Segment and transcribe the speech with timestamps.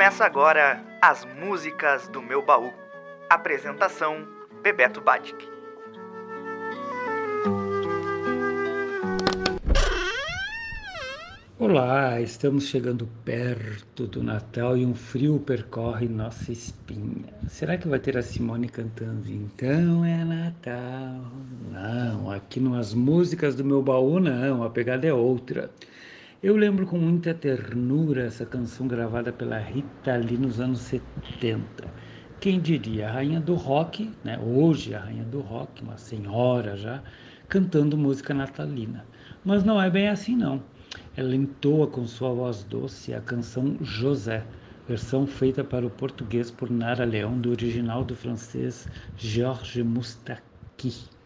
[0.00, 2.72] Começa agora as músicas do meu baú.
[3.28, 4.26] Apresentação:
[4.62, 5.36] Bebeto Batic.
[11.58, 17.34] Olá, estamos chegando perto do Natal e um frio percorre nossa espinha.
[17.46, 21.30] Será que vai ter a Simone cantando Então é Natal?
[21.70, 25.70] Não, aqui nas músicas do meu baú não, a pegada é outra.
[26.42, 31.86] Eu lembro com muita ternura essa canção gravada pela Rita Lee nos anos 70.
[32.40, 34.38] Quem diria, a rainha do rock, né?
[34.38, 37.02] hoje a rainha do rock, uma senhora já,
[37.46, 39.04] cantando música natalina.
[39.44, 40.62] Mas não é bem assim não.
[41.14, 44.42] Ela entoa com sua voz doce a canção José,
[44.88, 51.19] versão feita para o português por Nara Leão do original do francês Georges Moustaki.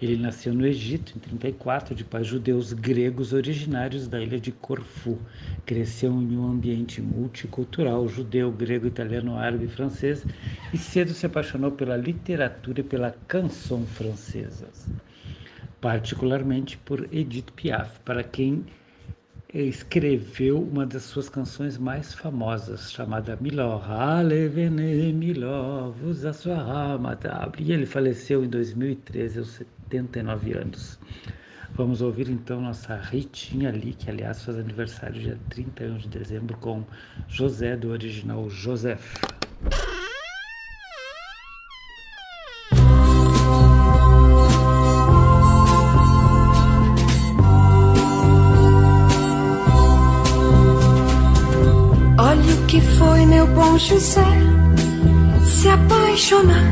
[0.00, 5.18] Ele nasceu no Egito em 34, de pais judeus gregos originários da ilha de Corfu.
[5.64, 10.26] Cresceu em um ambiente multicultural, judeu, grego, italiano, árabe e francês,
[10.72, 14.86] e cedo se apaixonou pela literatura e pela canção francesas,
[15.80, 18.66] particularmente por Edith Piaf, para quem
[19.54, 23.90] escreveu uma das suas canções mais famosas, chamada Milor.
[23.90, 24.52] Allez,
[25.14, 26.98] Milor, vous asseoir
[27.58, 30.98] E ele faleceu em 2013, aos 79 anos.
[31.74, 36.84] Vamos ouvir então nossa Ritinha ali, que aliás faz aniversário dia 31 de dezembro, com
[37.28, 39.16] José, do original Joseph.
[53.76, 54.22] São José
[55.44, 56.70] se apaixonar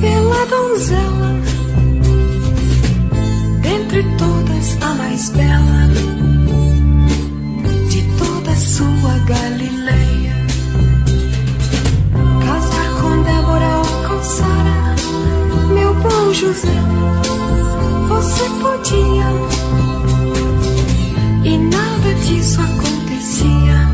[0.00, 1.13] pela donzela,
[5.24, 5.88] mais bela
[7.88, 10.34] de toda sua Galileia.
[12.44, 14.94] Casar com Débora ou com Sara,
[15.72, 16.68] meu bom José,
[18.08, 19.28] você podia,
[21.44, 23.92] e nada disso acontecia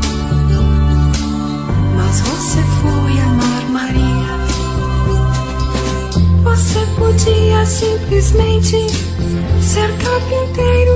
[1.95, 4.41] mas você foi amar Maria.
[6.43, 8.87] Você podia simplesmente
[9.61, 10.90] ser carpinteiro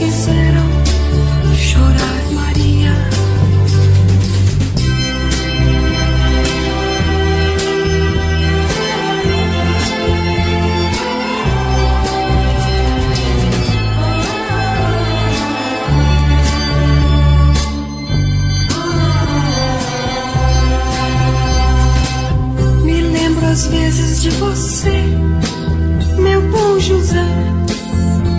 [0.00, 0.66] fizeram
[1.54, 3.10] chorar Maria?
[23.50, 25.02] muitas vezes de você,
[26.18, 27.26] meu bom José,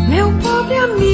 [0.09, 1.10] meu pobre amigo,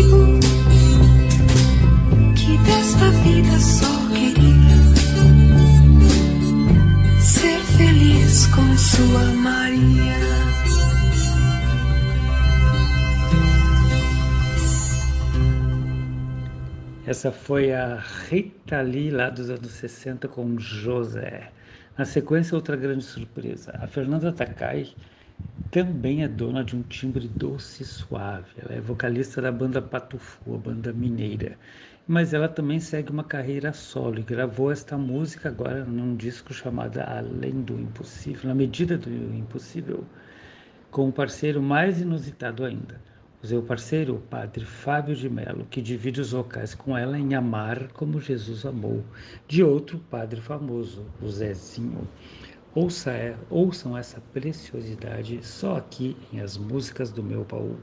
[17.07, 17.96] Essa foi a
[18.29, 21.50] Rita Lee lá dos anos 60 com José.
[21.97, 23.72] Na sequência, outra grande surpresa.
[23.82, 24.90] A Fernanda Takai
[25.72, 28.52] também é dona de um timbre doce e suave.
[28.58, 31.58] Ela é vocalista da banda Patufu, a banda mineira.
[32.08, 37.00] Mas ela também segue uma carreira solo e gravou esta música agora num disco chamado
[37.00, 40.06] Além do Impossível, na medida do impossível,
[40.90, 43.02] com um parceiro mais inusitado ainda
[43.42, 47.36] o seu parceiro, o padre Fábio de Mello, que divide os vocais com ela em
[47.36, 49.04] Amar como Jesus amou,
[49.48, 52.08] de outro padre famoso, o Zezinho.
[52.74, 57.78] Ouça, é, ouçam essa preciosidade só aqui em As Músicas do Meu Baú.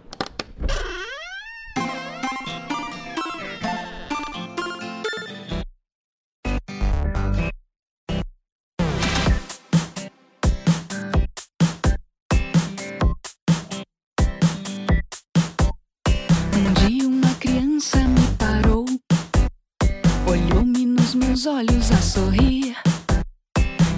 [21.46, 22.76] Olhos a sorrir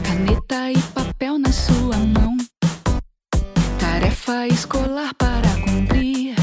[0.02, 2.34] caneta e papel na sua mão.
[3.78, 6.34] Tarefa escolar para cumprir.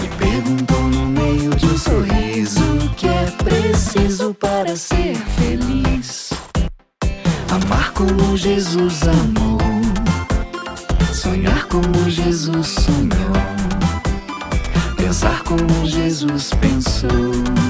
[0.00, 6.30] Me perguntou no meio de um sorriso o que é preciso para ser feliz.
[7.50, 9.58] Amar como Jesus amou.
[11.10, 13.32] Sonhar como Jesus sonhou.
[14.94, 17.69] Pensar como Jesus pensou.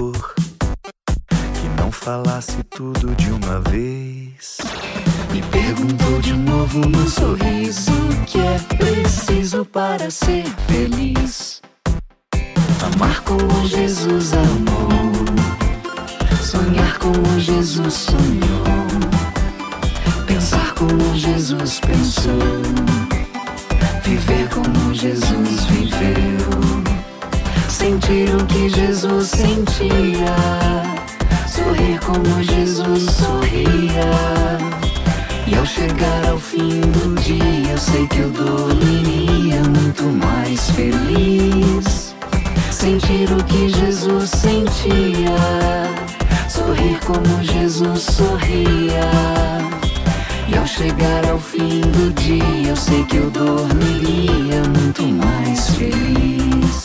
[2.71, 4.57] tudo de uma vez.
[5.31, 7.91] Me perguntou de novo no sorriso
[8.25, 11.61] que é preciso para ser feliz.
[12.95, 15.11] Amar como Jesus amou,
[16.41, 18.63] sonhar como Jesus sonhou,
[20.25, 22.39] pensar como Jesus pensou,
[24.03, 26.83] viver como Jesus viveu,
[27.69, 31.00] sentir o que Jesus sentia,
[31.51, 34.57] sorrir como Jesus sorria.
[35.45, 42.15] E ao chegar ao fim do dia, eu sei que eu dormiria muito mais feliz.
[42.71, 45.35] Sentir o que Jesus sentia,
[46.49, 49.09] sorrir como Jesus sorria.
[50.47, 56.83] E ao chegar ao fim do dia, eu sei que eu dormiria muito mais feliz.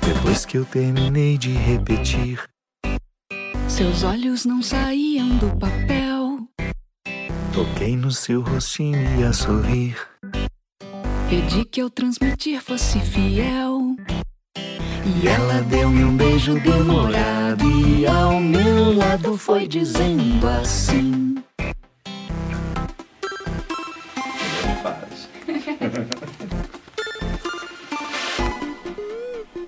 [0.00, 2.38] Depois que eu terminei de repetir,
[3.76, 6.48] Seus olhos não saíam do papel.
[7.52, 9.96] toquei no seu rostinho e a sorrir.
[11.28, 13.96] Pedi que eu transmitir fosse fiel.
[14.56, 21.34] E ela deu-me um beijo demorado e ao meu lado foi dizendo assim.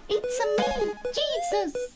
[0.09, 1.96] It's a me, Jesus.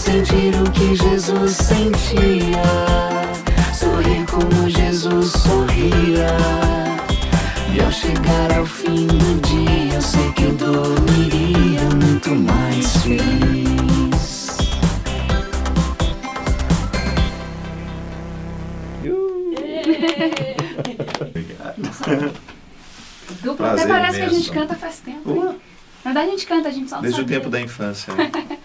[0.00, 2.62] Sentir o que Jesus sentia,
[3.72, 6.26] sorrir como Jesus sorria.
[7.72, 14.50] E ao chegar ao fim do dia, eu sei que eu dormiria muito mais feliz.
[23.56, 25.30] Prazer até parece que a gente canta faz tempo.
[25.30, 25.60] Hein?
[26.04, 28.14] Na verdade a gente canta, a gente só não Desde o tempo da infância.
[28.14, 28.30] né?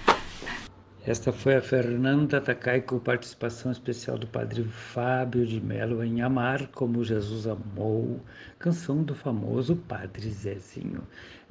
[1.08, 6.66] Esta foi a Fernanda Takai com participação especial do padre Fábio de Mello em Amar
[6.70, 8.20] como Jesus Amou,
[8.58, 11.04] canção do famoso Padre Zezinho.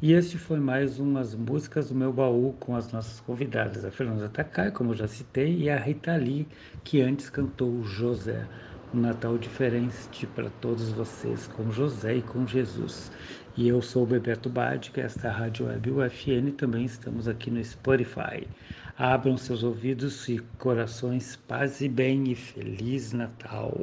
[0.03, 4.29] E este foi mais umas músicas do meu baú com as nossas convidadas, a Fernanda
[4.29, 6.49] Takai, como já citei, e a Rita Lee,
[6.83, 8.45] que antes cantou José.
[8.93, 13.11] Um Natal diferente para todos vocês, com José e com Jesus.
[13.57, 17.53] E eu sou o Bebeto Badic, esta é a Rádio Web UFN, também estamos aqui
[17.53, 18.49] no Spotify.
[18.97, 23.75] Abram seus ouvidos e corações, paz e bem e Feliz Natal.